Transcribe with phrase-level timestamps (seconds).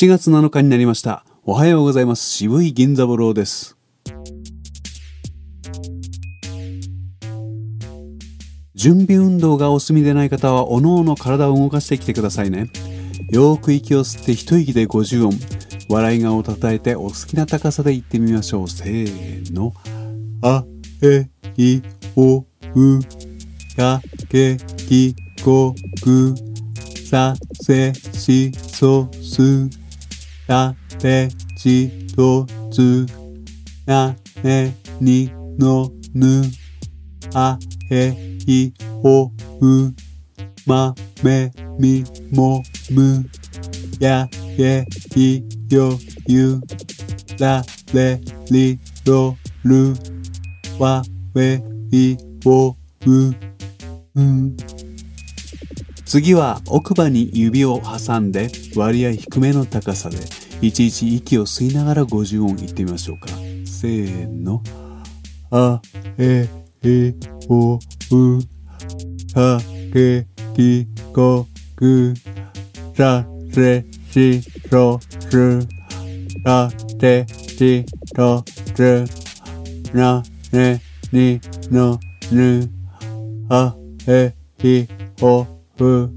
[0.00, 1.26] 7月7日になりました。
[1.44, 2.26] おはようございます。
[2.26, 3.76] 渋い銀座ボローです。
[8.74, 12.70] 準備運動がお済みでない方は、おのおの体を動かしてきてくださいね。
[13.30, 15.36] よーく息を吸って一息で50音。
[15.90, 18.70] 笑い顔を叩いてお好きな高さで言ってみましょう。
[18.70, 19.74] せーの。
[20.40, 20.64] あ、
[21.02, 21.82] え、い、
[22.16, 22.44] お、う、
[23.76, 26.34] か、け、き、こ、く、
[27.10, 29.68] さ、せ、し、そ、す、
[30.50, 33.06] やれじとつ
[33.86, 36.42] やれにのぬ
[37.32, 37.56] あ
[37.88, 38.08] へ
[38.48, 39.94] いほう
[40.66, 40.92] ま
[41.22, 43.24] めみもむ
[44.00, 44.28] や
[44.58, 46.60] れいよゆ
[47.38, 47.62] ら
[47.94, 48.20] れ
[48.50, 49.94] りろる
[50.80, 51.62] われ
[51.92, 52.74] いほ
[53.06, 53.36] うう
[56.04, 60.39] 次は奥歯に指を挟んで割合低めの高さで。
[60.62, 63.28] いちいち息を吸いながら50音言ってみましょうか。
[63.64, 64.62] せーの。
[65.50, 65.80] あ、
[66.18, 66.46] え、
[66.82, 67.14] い、
[67.48, 67.80] お、う、
[69.32, 69.58] か、
[69.92, 72.14] け、き、こ、く、
[72.94, 75.00] さ、せ、し、そ、
[75.30, 75.66] す、
[76.44, 78.44] た、て、ち、と、
[78.74, 79.06] つ、
[79.94, 80.22] な、
[80.52, 81.98] ね、に、の、
[82.30, 82.70] ぬ、
[83.48, 83.74] あ、
[84.06, 84.86] え、い、
[85.22, 85.46] お、
[85.78, 86.12] う、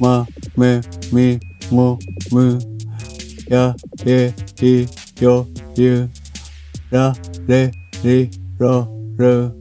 [0.00, 0.80] ま、め、
[1.12, 1.38] み、
[1.70, 1.98] も、
[2.32, 2.58] む、
[3.50, 4.86] や、え、い、
[5.22, 6.08] よ、ゆ、
[6.90, 7.14] ら、
[7.46, 7.70] れ、
[8.04, 9.52] り、ろ、る、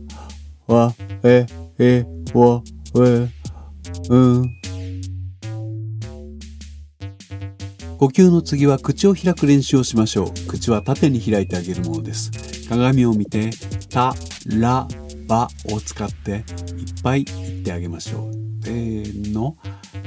[0.67, 0.93] わ、
[1.23, 1.45] え、
[1.79, 2.57] い、お、
[2.93, 3.29] う、
[4.09, 4.49] うん。
[7.97, 10.47] 呼吸の次は口を開く練習をしましょう。
[10.47, 12.31] 口は縦に開いてあげるものです。
[12.69, 13.51] 鏡を見て、
[13.89, 14.13] た、
[14.47, 14.87] ら、
[15.27, 16.43] ばを使っていっ
[17.01, 18.37] ぱい言ってあげましょう。
[18.63, 19.55] せーの。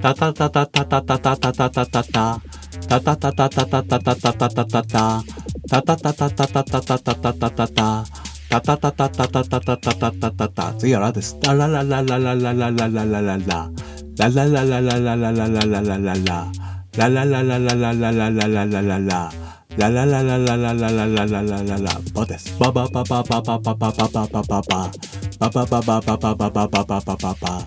[0.03, 2.50] たたたたたたたたたたたたた。
[2.91, 5.23] たたたたたたたたたたたたた。
[5.71, 8.05] たたたたたたたたたたたたた。
[8.51, 10.75] たたたたたたたたたたたたた。
[10.75, 11.39] 次はラです。
[11.41, 13.71] ララララララララララララララ。
[14.19, 16.53] ララララララララララララララ。
[16.97, 19.31] ララララララララララララララ。
[19.79, 22.59] ラララララララララララララバです。
[22.59, 24.91] バババババババババババババ。
[25.39, 27.67] バババババババババババババ。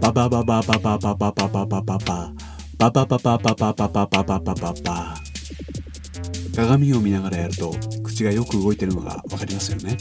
[0.00, 1.80] バババババババババババババ。
[1.80, 2.43] ババ
[2.78, 5.14] バババババババババババ。
[6.56, 9.96] 鏡を見ながらやると口がよく動いてるのがわかりますよね。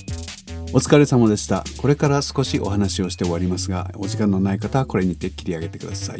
[0.73, 1.63] お疲れ様でした。
[1.77, 6.19] これから少しお話をして終わりますが、お時間のない方はこれにて切り上げてください。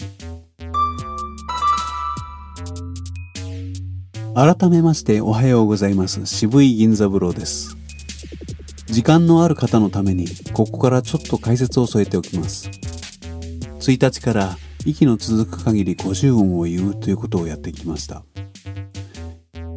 [4.35, 6.25] 改めましておはようございます。
[6.25, 7.75] 渋い銀座風呂です。
[8.87, 12.69] 時間のある方のために、ここからちょっと解説を添えておきます。
[13.79, 18.23] 1日から息の続く限り50音を言うということをやってきました。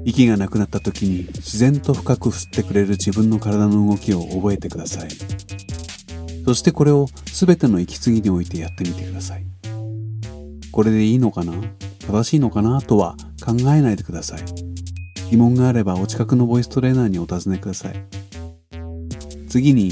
[0.05, 5.09] 息がなくなった時に自然と深く吸ってくれる自分の体の動きを覚えてください。
[6.45, 9.45] そしてこれを全ての息継ぎにおいてやってみてください。
[10.71, 11.53] これでいいのかな？
[12.07, 12.81] 正しいのかな？
[12.83, 14.41] とは考えないでください。
[15.31, 17.95] 疑問があればお近くのボイストレーナーにお尋ねください。
[19.49, 19.91] 次に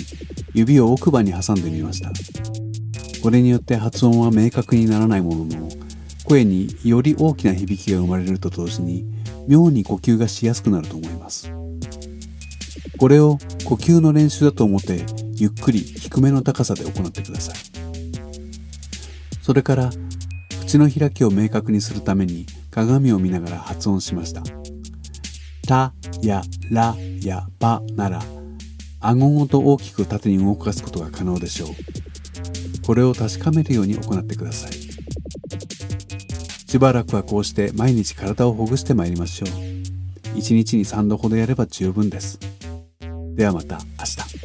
[0.52, 2.12] 指を奥歯に挟んでみました。
[3.24, 5.68] これによって発音は明確にならないものの、
[6.26, 9.06] 声により大きな響きが生まれると同時に、
[9.48, 11.50] 妙に呼吸がしやすくなると思います。
[12.98, 17.56] これを呼吸の練習だと思って、ゆっくり低めの高さで行ってください。
[19.40, 19.90] それから、
[20.60, 24.42] 口の開きを明確にするために鏡を見ながら発音しました。
[25.66, 28.22] たやらやばなら、
[29.00, 32.03] 顎ごと大きく縦に動かすことが可能でしょう。
[32.84, 34.72] これを確かめるように行ってください。
[36.68, 39.48] しばらくはこうして毎日体をほぐしてまいりましょう。
[40.36, 42.38] 1日に3度ほどやれば十分です。
[43.36, 44.44] ではまた明日。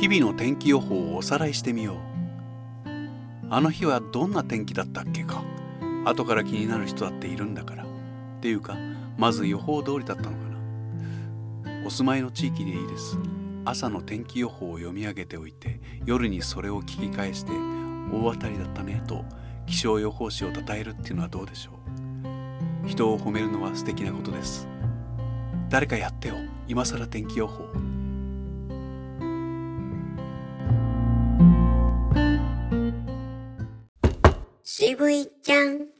[0.00, 2.15] 日々の天気予報をおさらいしてみよう。
[3.48, 5.42] あの日はどんな天気だったっけか？
[6.04, 7.84] 後から気になる人だっているんだから。
[7.84, 7.86] っ
[8.40, 8.76] ていうか
[9.16, 11.86] まず予報通りだったのかな。
[11.86, 13.18] お住まいの地域でいいです。
[13.64, 17.52] 朝の天気予報を読み上げておいて夜にそれを聞き返して
[18.12, 19.24] 大当たりだったねと
[19.66, 21.70] 気象予報士を称えるっていうのはどうでしょ
[22.84, 22.88] う？
[22.88, 24.68] 人を褒めるのは素敵なことです。
[25.68, 26.34] 誰かやってよ。
[26.68, 27.64] 今更天気予報。
[34.78, 35.95] 渋いちゃん。